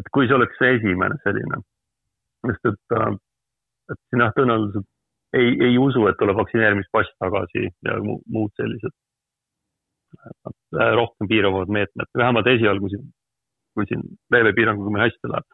et 0.00 0.08
kui 0.10 0.26
see 0.26 0.34
oleks 0.34 0.56
see 0.58 0.72
esimene 0.74 1.14
selline, 1.22 1.60
sest 2.48 2.68
et, 2.72 2.96
äh, 2.98 3.12
et 3.92 4.00
siin 4.10 4.24
jah, 4.24 4.32
tõenäoliselt 4.34 4.88
ei, 5.38 5.54
ei 5.68 5.78
usu, 5.78 6.06
et 6.08 6.18
tuleb 6.18 6.38
vaktsineerimispass 6.40 7.14
tagasi 7.22 7.68
ja 7.86 7.96
muud 8.02 8.52
sellised 8.58 8.94
äh, 10.18 10.90
rohkem 10.98 11.30
piiravad 11.30 11.70
meetmed, 11.76 12.10
vähemalt 12.18 12.50
esialgu 12.54 12.90
siin, 12.92 13.06
kui 13.74 13.86
siin 13.90 14.02
leebe 14.34 14.54
piiranguga 14.58 14.94
meil 14.94 15.06
hästi 15.08 15.32
läheb. 15.32 15.48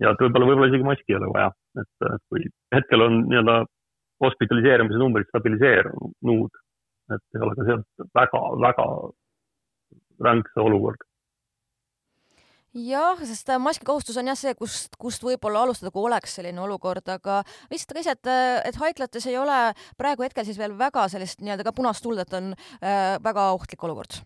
Ja 0.00 0.14
et 0.14 0.22
võib-olla, 0.24 0.48
võib-olla 0.48 0.70
isegi 0.72 0.88
maski 0.88 1.12
ei 1.12 1.18
ole 1.20 1.28
vaja, 1.34 1.50
et 1.78 2.24
kui 2.28 2.48
hetkel 2.74 3.04
on 3.06 3.20
nii-öelda 3.28 3.60
hospitaliseerimise 4.24 4.98
numbrid 5.00 5.28
stabiliseerunud, 5.30 6.58
et 7.14 7.38
ei 7.38 7.44
ole 7.46 7.54
ka 7.58 7.68
sealt 7.68 8.10
väga-väga 8.16 8.88
ränk 10.26 10.50
see 10.52 10.64
olukord 10.64 11.06
jah, 12.74 13.18
sest 13.26 13.48
äh, 13.50 13.58
maskikohustus 13.58 14.18
on 14.20 14.30
jah 14.30 14.38
see, 14.38 14.54
kust, 14.58 14.94
kust 15.00 15.24
võib-olla 15.26 15.64
alustada, 15.64 15.90
kui 15.90 16.06
oleks 16.06 16.36
selline 16.38 16.60
olukord, 16.62 17.06
aga 17.10 17.40
lihtsalt 17.72 17.96
ka 17.96 18.04
ise, 18.04 18.14
et, 18.14 18.30
et 18.70 18.78
haiglates 18.78 19.26
ei 19.26 19.38
ole 19.38 19.58
praegu 19.98 20.26
hetkel 20.26 20.46
siis 20.46 20.58
veel 20.60 20.76
väga 20.78 21.08
sellist 21.10 21.42
nii-öelda 21.42 21.66
ka 21.66 21.74
punast 21.74 22.04
tuld, 22.04 22.20
et 22.22 22.36
on 22.36 22.52
äh, 22.54 23.16
väga 23.24 23.50
ohtlik 23.56 23.82
olukord. 23.88 24.20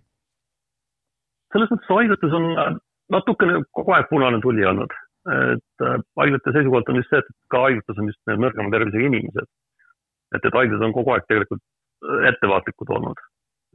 selles 1.54 1.70
mõttes 1.70 1.88
haiglates 1.96 2.36
on 2.36 2.50
äh, 2.52 2.76
natukene 3.14 3.62
kogu 3.72 3.96
aeg 3.96 4.10
punane 4.10 4.40
tuli 4.44 4.66
olnud, 4.68 4.92
et 5.32 5.84
äh, 5.86 6.00
haiglate 6.20 6.52
seisukohalt 6.52 6.88
on 6.92 6.98
just 7.00 7.12
see, 7.12 7.20
et 7.22 7.30
ka 7.52 7.62
haiglates 7.64 8.00
on 8.00 8.10
just 8.10 8.20
need 8.28 8.42
nõrgema 8.44 8.72
tervisega 8.74 9.08
inimesed. 9.08 9.48
et, 10.36 10.44
et 10.44 10.58
haiglad 10.58 10.84
on 10.84 10.92
kogu 10.96 11.14
aeg 11.14 11.24
tegelikult 11.30 11.62
äh, 11.64 12.26
ettevaatlikud 12.32 12.92
olnud. 12.98 13.22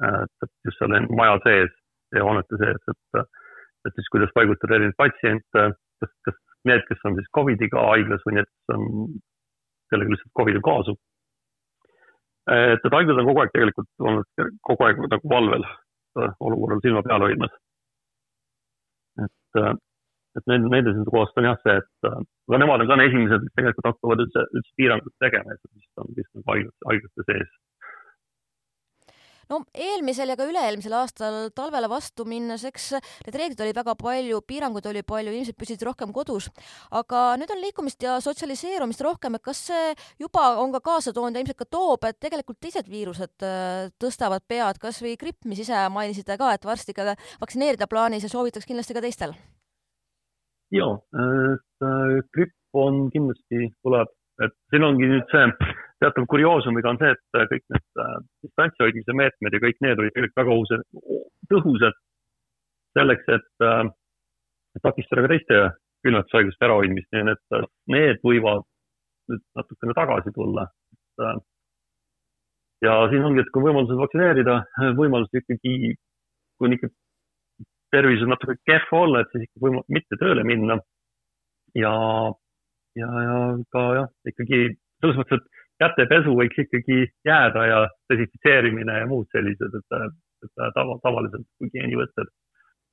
et, 0.09 0.35
et 0.45 0.69
just 0.69 0.77
seal 0.79 0.93
maja 1.09 1.39
sees 1.45 1.73
ja 2.15 2.25
hoonete 2.25 2.59
sees, 2.61 2.93
et, 2.93 3.25
et 3.87 3.97
siis 3.97 4.11
kuidas 4.13 4.31
paigutada 4.37 4.77
erinevaid 4.77 4.97
patsiente, 5.01 5.65
kas, 6.01 6.13
kas 6.27 6.37
need, 6.69 6.85
kes 6.87 7.03
on 7.09 7.17
siis 7.17 7.27
Covidiga 7.35 7.83
haiglas 7.89 8.23
või 8.27 8.37
need, 8.37 8.49
kes 8.49 8.77
on, 8.77 8.87
kellega 9.89 10.13
lihtsalt 10.13 10.35
Covidil 10.37 10.63
kaasub. 10.69 11.01
et, 12.53 12.85
et 12.85 12.97
haiglad 12.99 13.23
on 13.23 13.31
kogu 13.31 13.43
aeg 13.43 13.53
tegelikult 13.57 14.09
olnud 14.11 14.49
kogu 14.69 14.87
aeg 14.87 15.01
nagu 15.09 15.33
valvel 15.33 15.65
olukorral 16.19 16.81
silma 16.85 17.03
peal 17.05 17.25
hoidmas. 17.25 17.53
et 19.25 19.63
et 20.38 20.51
nende, 20.51 20.69
nende 20.74 20.93
seisukohast 20.98 21.39
on 21.41 21.50
jah 21.50 21.57
see, 21.63 21.77
et 21.81 22.09
äh, 22.09 22.19
aga 22.50 22.62
nemad 22.62 22.83
on 22.83 22.91
ka 22.91 23.00
esimesed, 23.05 23.48
kes 23.48 23.57
tegelikult 23.57 23.89
hakkavad 23.91 24.25
üldse, 24.25 24.45
üldse 24.59 24.77
piirangut 24.77 25.15
tegema, 25.24 25.55
et 25.55 25.74
vist 25.74 26.03
on 26.03 26.13
vist 26.17 26.31
nagu 26.38 26.53
haiglate, 26.53 26.86
haiglate 26.91 27.27
sees. 27.31 27.57
No 29.50 29.63
eelmisel 29.74 30.29
ja 30.29 30.36
ka 30.38 30.45
üle-eelmisel 30.45 30.93
aastal 30.93 31.48
talvele 31.57 31.88
vastu 31.89 32.21
minnes, 32.29 32.62
eks 32.69 32.91
need 33.25 33.38
reeglid 33.39 33.63
olid 33.65 33.79
väga 33.79 33.95
palju, 33.98 34.43
piiranguid 34.45 34.86
oli 34.91 35.01
palju, 35.01 35.33
inimesed 35.33 35.57
püsisid 35.57 35.88
rohkem 35.88 36.13
kodus, 36.13 36.51
aga 36.93 37.24
nüüd 37.41 37.50
on 37.55 37.63
liikumist 37.63 38.05
ja 38.05 38.19
sotsialiseerumist 38.21 39.01
rohkem, 39.01 39.39
et 39.39 39.45
kas 39.50 39.63
see 39.71 39.95
juba 40.21 40.51
on 40.62 40.69
ka 40.77 40.83
kaasa 40.91 41.15
toonud 41.17 41.33
ja 41.33 41.41
ilmselt 41.41 41.63
ka 41.63 41.65
toob, 41.65 42.05
et 42.05 42.21
tegelikult 42.21 42.62
teised 42.62 42.93
viirused 42.93 43.50
äh, 43.50 43.89
tõstavad 43.98 44.45
pead, 44.45 44.77
kas 44.86 45.01
või 45.01 45.17
gripp, 45.17 45.41
mis 45.50 45.65
ise 45.65 45.81
mainisite 45.98 46.38
ka, 46.38 46.53
et 46.53 46.69
varsti 46.69 46.93
ka 46.93 47.15
vaktsineerida 47.41 47.89
plaanis 47.89 48.29
ja 48.29 48.29
soovitaks 48.29 48.69
kindlasti 48.69 48.93
ka 48.93 49.01
teistel 49.01 49.33
ja, 50.71 50.88
äh, 51.21 52.21
gripp 52.35 52.55
on 52.73 53.09
kindlasti 53.13 53.69
tuleb, 53.83 54.11
et 54.45 54.55
siin 54.71 54.85
ongi 54.85 55.09
nüüd 55.09 55.27
see 55.33 55.47
teatav 55.99 56.27
kurioosumiga 56.31 56.93
on 56.93 56.99
see, 57.01 57.11
et 57.15 57.39
äh, 57.39 57.47
kõik 57.51 57.65
need 57.73 58.03
äh, 58.03 58.15
distantsi 58.45 58.85
hoidmise 58.85 59.15
meetmed 59.17 59.55
ja 59.55 59.63
kõik 59.65 59.81
need 59.85 60.01
olid 60.01 60.15
tegelikult 60.15 60.41
väga 60.41 60.55
ohused, 60.55 60.85
tõhusad 61.49 61.99
selleks, 62.97 63.27
et 63.29 64.81
takistada 64.85 65.23
ka 65.25 65.31
teiste 65.31 65.59
külmetushaiguste 66.05 66.65
ärahoidmist, 66.65 67.09
nii 67.13 67.33
et 67.33 67.67
need 67.93 68.21
võivad 68.25 68.65
nüüd 69.29 69.43
natukene 69.59 69.95
tagasi 69.97 70.33
tulla. 70.33 70.65
ja 72.85 72.93
siin 73.11 73.25
ongi, 73.27 73.43
et 73.43 73.51
kui 73.53 73.65
võimalused 73.65 73.99
vaktsineerida, 73.99 74.55
võimalused 74.97 75.41
ikkagi, 75.41 75.93
kui 76.57 76.69
on 76.69 76.75
ikka 76.77 76.89
tervis 77.93 78.24
on 78.24 78.34
natuke 78.34 78.55
kehv 78.67 78.93
olla, 78.96 79.24
et 79.24 79.31
siis 79.34 79.48
ikka 79.48 79.63
võimalik 79.65 79.96
mitte 79.98 80.19
tööle 80.22 80.43
minna. 80.48 80.79
ja, 81.77 81.93
ja, 82.98 83.10
ja 83.25 83.38
ka 83.74 83.84
jah, 83.98 84.10
ikkagi 84.31 84.62
selles 85.00 85.19
mõttes, 85.19 85.39
et 85.39 85.60
kätepesu 85.84 86.34
võiks 86.36 86.63
ikkagi 86.65 87.03
jääda 87.27 87.65
ja 87.67 87.84
desinfitseerimine 88.12 88.98
ja 89.01 89.08
muud 89.10 89.29
sellised, 89.36 89.77
et, 89.79 90.00
et 90.46 90.65
tava, 90.75 90.98
tavalised 91.05 91.46
hügieenivõtted, 91.63 92.31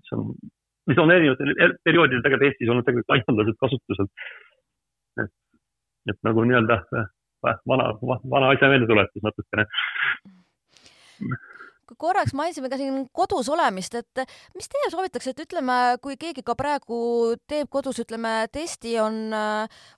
mis 0.03 0.15
on, 0.17 0.29
mis 0.91 1.00
on 1.03 1.15
erinevatel 1.15 1.55
er, 1.57 1.75
perioodidel 1.88 2.23
tegelikult 2.23 2.50
Eestis 2.50 2.73
olnud 2.73 2.87
tegelikult 2.87 3.15
laialdaselt 3.15 3.61
kasutusel. 3.65 4.11
et, 5.25 5.35
et 6.12 6.21
nagu 6.29 6.45
nii-öelda 6.47 6.81
vana, 7.43 7.91
vana 8.05 8.53
asja 8.53 8.71
meeldetuletus 8.71 9.25
natukene 9.25 9.67
korraks 11.99 12.35
mainisime 12.35 12.71
ka 12.73 12.78
siin 12.81 13.07
kodus 13.14 13.49
olemist, 13.52 13.95
et 13.99 14.23
mis 14.57 14.69
teie 14.71 14.90
soovitaks, 14.93 15.31
et 15.31 15.43
ütleme, 15.47 15.76
kui 16.02 16.19
keegi 16.21 16.45
ka 16.47 16.57
praegu 16.59 16.99
teeb 17.49 17.71
kodus, 17.73 18.00
ütleme, 18.02 18.47
testi 18.52 18.97
on, 19.02 19.31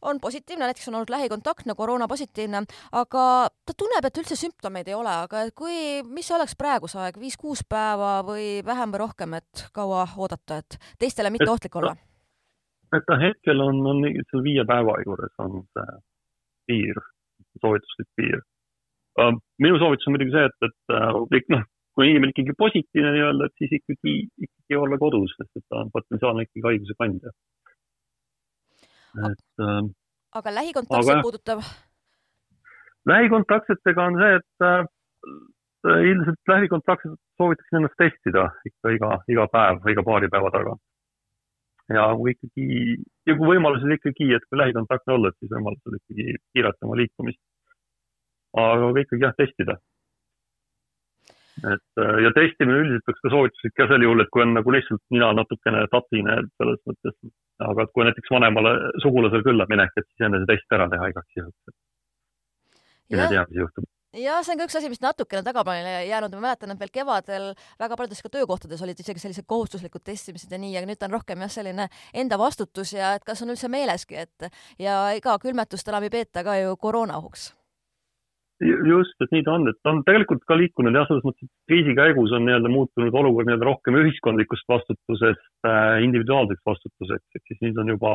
on 0.03 0.21
positiivne, 0.21 0.67
näiteks 0.67 0.91
on 0.91 1.01
olnud 1.01 1.13
lähikontaktne, 1.15 1.77
koroonapositiivne, 1.79 2.65
aga 3.01 3.25
ta 3.49 3.77
tunneb, 3.77 4.05
et 4.05 4.21
üldse 4.21 4.37
sümptomeid 4.39 4.91
ei 4.91 4.99
ole, 4.99 5.15
aga 5.29 5.47
kui, 5.57 6.03
mis 6.09 6.29
oleks 6.37 6.57
praeguse 6.59 7.01
aeg, 7.03 7.19
viis-kuus 7.21 7.65
päeva 7.69 8.19
või 8.27 8.59
vähem 8.67 8.93
või 8.95 9.05
rohkem, 9.07 9.39
et 9.41 9.69
kaua 9.73 10.07
oodata, 10.17 10.61
et 10.63 10.79
teistele 10.99 11.33
mitte 11.35 11.51
ohtlik 11.51 11.81
olla? 11.81 11.97
et 12.97 13.05
ta 13.05 13.19
hetkel 13.21 13.61
on, 13.61 13.81
on 13.87 13.99
seal 14.31 14.45
viie 14.45 14.65
päeva 14.69 14.95
juures 15.05 15.35
on 15.45 15.61
see 15.77 15.97
piir, 16.69 17.01
soovituslik 17.61 18.09
piir. 18.17 18.41
minu 19.61 19.81
soovitus 19.81 20.09
on 20.09 20.17
muidugi 20.17 20.35
see, 20.37 20.47
et, 20.49 20.69
et 20.69 21.53
noh, 21.53 21.67
kui 21.99 22.13
inimene 22.13 22.31
ikkagi 22.31 22.55
positiivne 22.63 23.11
nii-öelda, 23.11 23.47
et 23.49 23.59
siis 23.59 23.73
ikkagi, 23.81 24.13
ikkagi 24.47 24.77
olla 24.79 24.99
kodus, 25.03 25.33
sest 25.35 25.59
et 25.59 25.65
ta 25.67 25.81
on 25.83 25.89
potentsiaalne 25.91 26.45
ikkagi 26.47 26.63
haiguse 26.69 26.95
kandja. 27.03 27.33
et 29.29 29.65
äh,. 29.67 29.81
aga 30.39 30.53
lähikontaktset 30.55 31.15
aga, 31.17 31.25
puudutav? 31.27 31.65
lähikontaktsetega 33.13 34.05
on 34.05 34.21
see, 34.21 34.37
et 34.39 34.67
äh, 34.69 34.85
ilmselt 36.13 36.53
lähikontaktset 36.53 37.19
soovitakse 37.41 37.81
ennast 37.81 37.99
testida 38.05 38.47
ikka 38.71 38.95
iga, 38.95 39.11
iga 39.35 39.49
päev 39.57 39.83
või 39.83 39.97
iga 39.97 40.07
paari 40.07 40.31
päeva 40.37 40.55
tagant. 40.55 40.85
ja 41.99 42.07
kui 42.21 42.37
ikkagi, 42.37 42.69
ja 43.27 43.39
kui 43.41 43.55
võimalusel 43.57 43.99
ikkagi, 43.99 44.31
et 44.39 44.47
kui 44.47 44.63
lähikontaktne 44.63 45.19
olla, 45.19 45.35
et 45.35 45.43
siis 45.43 45.51
võimalusel 45.57 45.99
ikkagi 45.99 46.39
piirata 46.55 46.87
oma 46.87 47.03
liikumist. 47.03 47.43
aga 48.69 48.95
ikkagi 49.03 49.27
jah, 49.27 49.39
testida 49.43 49.81
et 51.65 52.03
äh, 52.03 52.15
ja 52.25 52.31
testimine 52.37 52.79
üldiselt 52.83 53.11
oleks 53.11 53.25
ka 53.25 53.33
soovituslik 53.35 53.75
ka 53.79 53.89
sel 53.91 54.07
juhul, 54.07 54.23
et 54.23 54.31
kui 54.33 54.45
on 54.45 54.55
nagu 54.57 54.75
lihtsalt 54.75 55.03
nina 55.15 55.33
natukene 55.37 55.85
tatine 55.93 56.41
selles 56.55 56.81
mõttes, 56.89 57.19
aga 57.67 57.87
kui 57.93 58.07
näiteks 58.07 58.33
vanemale 58.35 58.75
sugulasele 59.03 59.47
külla 59.47 59.67
minek, 59.71 59.95
et 59.97 60.07
siis 60.09 60.27
enne 60.27 60.43
see 60.43 60.51
test 60.53 60.79
ära 60.79 60.89
teha 60.93 61.13
igaks 61.13 61.39
juhuks. 61.41 61.79
mine 63.11 63.31
tea, 63.33 63.47
mis 63.49 63.63
juhtub. 63.63 63.89
Jah, 64.17 64.41
see 64.41 64.55
on 64.55 64.61
ka 64.63 64.65
üks 64.65 64.77
asi, 64.79 64.89
mis 64.89 65.03
natukene 65.05 65.43
tagaplaanile 65.45 66.07
jäänud, 66.09 66.33
ma 66.39 66.47
mäletan, 66.47 66.73
et 66.73 66.81
veel 66.81 66.93
kevadel 66.95 67.51
väga 67.81 67.99
paljudes 68.01 68.23
ka 68.25 68.31
töökohtades 68.33 68.81
olid 68.83 69.03
isegi 69.03 69.21
sellised 69.21 69.45
kohustuslikud 69.45 70.01
testimised 70.07 70.53
ja 70.53 70.61
nii, 70.63 70.73
aga 70.81 70.89
nüüd 70.89 71.05
on 71.05 71.19
rohkem 71.19 71.45
jah, 71.45 71.53
selline 71.53 71.91
enda 72.17 72.41
vastutus 72.41 72.95
ja 72.97 73.13
et 73.19 73.27
kas 73.29 73.45
on 73.45 73.53
üldse 73.53 73.69
meeleski, 73.69 74.25
et 74.25 74.49
ja 74.81 75.03
ega 75.13 75.37
külmetust 75.43 75.93
enam 75.93 76.09
ei 76.09 76.15
peeta 76.15 76.47
ka 76.47 76.57
ju 76.57 76.77
koroonaohuks 76.81 77.51
just, 78.61 79.15
et 79.23 79.33
nii 79.35 79.45
ta 79.47 79.55
on, 79.55 79.69
et 79.71 79.79
ta 79.83 79.93
on 79.93 80.03
tegelikult 80.07 80.43
ka 80.49 80.57
liikunud 80.59 80.97
jah, 80.97 81.07
selles 81.09 81.25
mõttes, 81.27 81.47
et 81.47 81.71
kriisi 81.71 81.95
käigus 81.99 82.35
on 82.35 82.45
nii-öelda 82.47 82.73
muutunud 82.73 83.15
olukord 83.21 83.49
nii-öelda 83.49 83.69
rohkem 83.69 83.99
ühiskondlikust 84.01 84.67
vastutusest 84.73 85.69
äh, 85.69 86.03
individuaalseks 86.07 86.65
vastutuseks, 86.67 87.27
ehk 87.39 87.53
siis 87.53 87.63
nüüd 87.65 87.79
on 87.83 87.95
juba, 87.95 88.15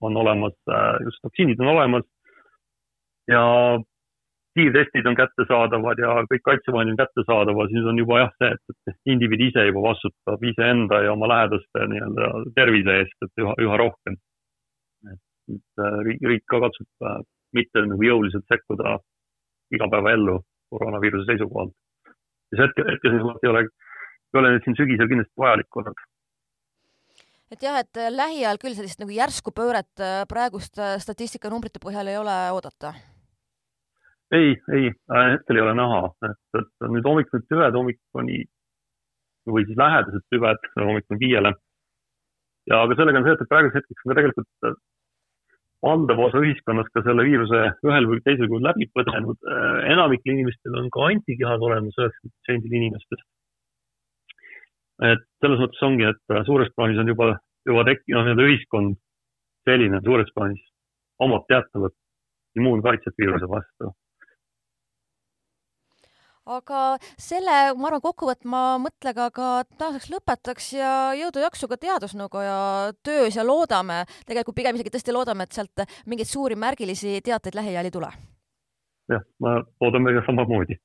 on 0.00 0.16
olemas 0.24 0.56
äh,, 0.70 0.96
just 1.04 1.20
vaktsiinid 1.26 1.60
on 1.60 1.74
olemas 1.74 2.06
ja 3.28 3.42
kiirtestid 4.56 5.06
on 5.08 5.16
kättesaadavad 5.16 6.00
ja 6.00 6.16
kõik 6.30 6.44
kaitsevahendid 6.48 6.96
on 6.96 7.02
kättesaadavad, 7.04 7.70
siis 7.72 7.86
on 7.92 8.00
juba 8.00 8.24
jah, 8.24 8.34
see, 8.40 8.56
et, 8.56 8.96
indiviid 9.14 9.46
ise 9.48 9.68
juba 9.68 9.84
vastutab 9.90 10.44
iseenda 10.48 11.04
ja 11.06 11.14
oma 11.16 11.28
lähedaste 11.32 11.86
nii-öelda 11.92 12.32
tervise 12.56 12.98
eest, 13.02 13.16
et 13.28 13.44
üha, 13.44 13.54
üha 13.66 13.80
rohkem. 13.84 14.18
et 15.52 15.84
äh, 15.84 15.96
riik, 16.08 16.20
riik 16.32 16.44
ka 16.48 16.60
katsub 16.64 17.08
äh, 17.08 17.24
mitte 17.52 17.84
nagu 17.84 18.04
jõuliselt 18.06 18.46
sekkuda 18.48 18.98
igapäevaellu 19.76 20.40
koroonaviiruse 20.72 21.28
seisukohalt. 21.30 21.74
ja 22.52 22.58
see 22.58 22.66
hetke, 22.66 22.86
hetkeseisukohalt 22.92 23.44
ei 23.44 23.52
ole, 23.52 23.62
ei 24.32 24.40
ole 24.40 24.52
nüüd 24.54 24.66
siin 24.66 24.78
sügisel 24.80 25.10
kindlasti 25.10 25.44
vajalik 25.44 25.80
olnud. 25.80 26.04
et 27.54 27.66
jah, 27.66 27.78
et 27.84 28.02
lähiajal 28.16 28.60
küll 28.62 28.76
sellist 28.78 29.02
nagu 29.02 29.16
järsku 29.16 29.54
pööret 29.56 30.04
äh, 30.04 30.22
praeguste 30.28 30.84
äh, 30.94 31.00
statistikanumbrite 31.04 31.82
põhjal 31.84 32.12
ei 32.12 32.20
ole 32.20 32.36
oodata? 32.56 32.94
ei, 34.38 34.56
ei, 34.78 34.92
äh, 35.12 35.26
hetkel 35.34 35.60
ei 35.60 35.66
ole 35.66 35.76
näha, 35.80 36.06
et, 36.30 36.40
et 36.62 36.88
nüüd 36.94 37.08
hommikul 37.10 37.44
tüved, 37.48 37.76
hommikuni 37.80 38.44
või 39.52 39.66
siis 39.66 39.78
lähedased 39.78 40.24
tüved 40.32 40.72
hommikul 40.80 41.20
viiele. 41.20 41.52
ja 42.70 42.84
aga 42.86 42.96
sellega 42.96 43.20
on 43.20 43.28
see, 43.28 43.36
et 43.36 43.52
praeguseks 43.52 43.80
hetkeks 43.82 44.06
on 44.06 44.12
ka 44.12 44.20
tegelikult 44.20 44.82
valdav 45.82 46.20
osa 46.26 46.40
ühiskonnast 46.44 46.92
ka 46.94 47.02
selle 47.06 47.24
viiruse 47.26 47.60
ühel 47.86 48.08
või 48.10 48.20
teisel 48.26 48.48
kujul 48.50 48.66
läbi 48.66 48.88
põdenud. 48.96 49.38
Äh, 49.42 49.78
enamikel 49.94 50.34
inimestel 50.34 50.78
on 50.78 50.90
ka 50.94 51.08
antikehad 51.10 51.64
olemas, 51.68 51.96
üheksakümmend 51.98 52.34
protsendil 52.36 52.76
inimestest. 52.80 53.28
et 55.02 55.22
selles 55.42 55.58
mõttes 55.58 55.82
ongi, 55.82 56.04
et 56.06 56.34
äh, 56.36 56.44
suures 56.46 56.70
plaanis 56.76 57.00
on 57.02 57.08
juba, 57.10 57.32
juba 57.66 57.82
tekkinud 57.88 58.20
noh, 58.20 58.28
nii-öelda 58.28 58.50
ühiskond 58.50 59.00
selline 59.66 59.98
suures 60.04 60.30
plaanis 60.36 60.62
omab 61.22 61.48
teatavat 61.50 61.94
immuunkaitset 62.58 63.18
viiruse 63.18 63.48
vastu 63.50 63.90
aga 66.48 66.80
selle, 67.20 67.56
ma 67.78 67.88
arvan, 67.88 68.02
kokkuvõtma 68.02 68.62
mõttega 68.82 69.28
ka 69.34 69.48
tänaseks 69.78 70.10
lõpetaks 70.10 70.68
ja 70.74 70.92
jõudu-jaksu 71.18 71.68
ka 71.70 71.78
Teadusnõukoja 71.78 72.56
töös 73.06 73.36
ja 73.38 73.46
loodame, 73.46 74.02
tegelikult 74.26 74.56
pigem 74.58 74.78
isegi 74.78 74.90
tõesti 74.94 75.14
loodame, 75.14 75.46
et 75.46 75.54
sealt 75.54 75.84
mingeid 76.06 76.30
suuri 76.30 76.58
märgilisi 76.58 77.20
teateid 77.24 77.58
lähiajal 77.58 77.90
ei 77.90 77.94
tule. 77.94 78.12
jah, 79.12 79.22
me 79.40 79.56
loodame 79.80 80.14
ka 80.18 80.26
samamoodi. 80.26 80.78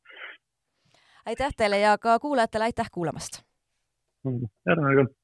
aitäh 1.25 1.53
teile 1.57 1.79
ja 1.79 1.97
ka 1.97 2.19
kuulajatele 2.19 2.69
aitäh 2.69 2.89
kuulamast. 2.91 3.41
järgmine 4.25 4.95
kord 4.95 5.15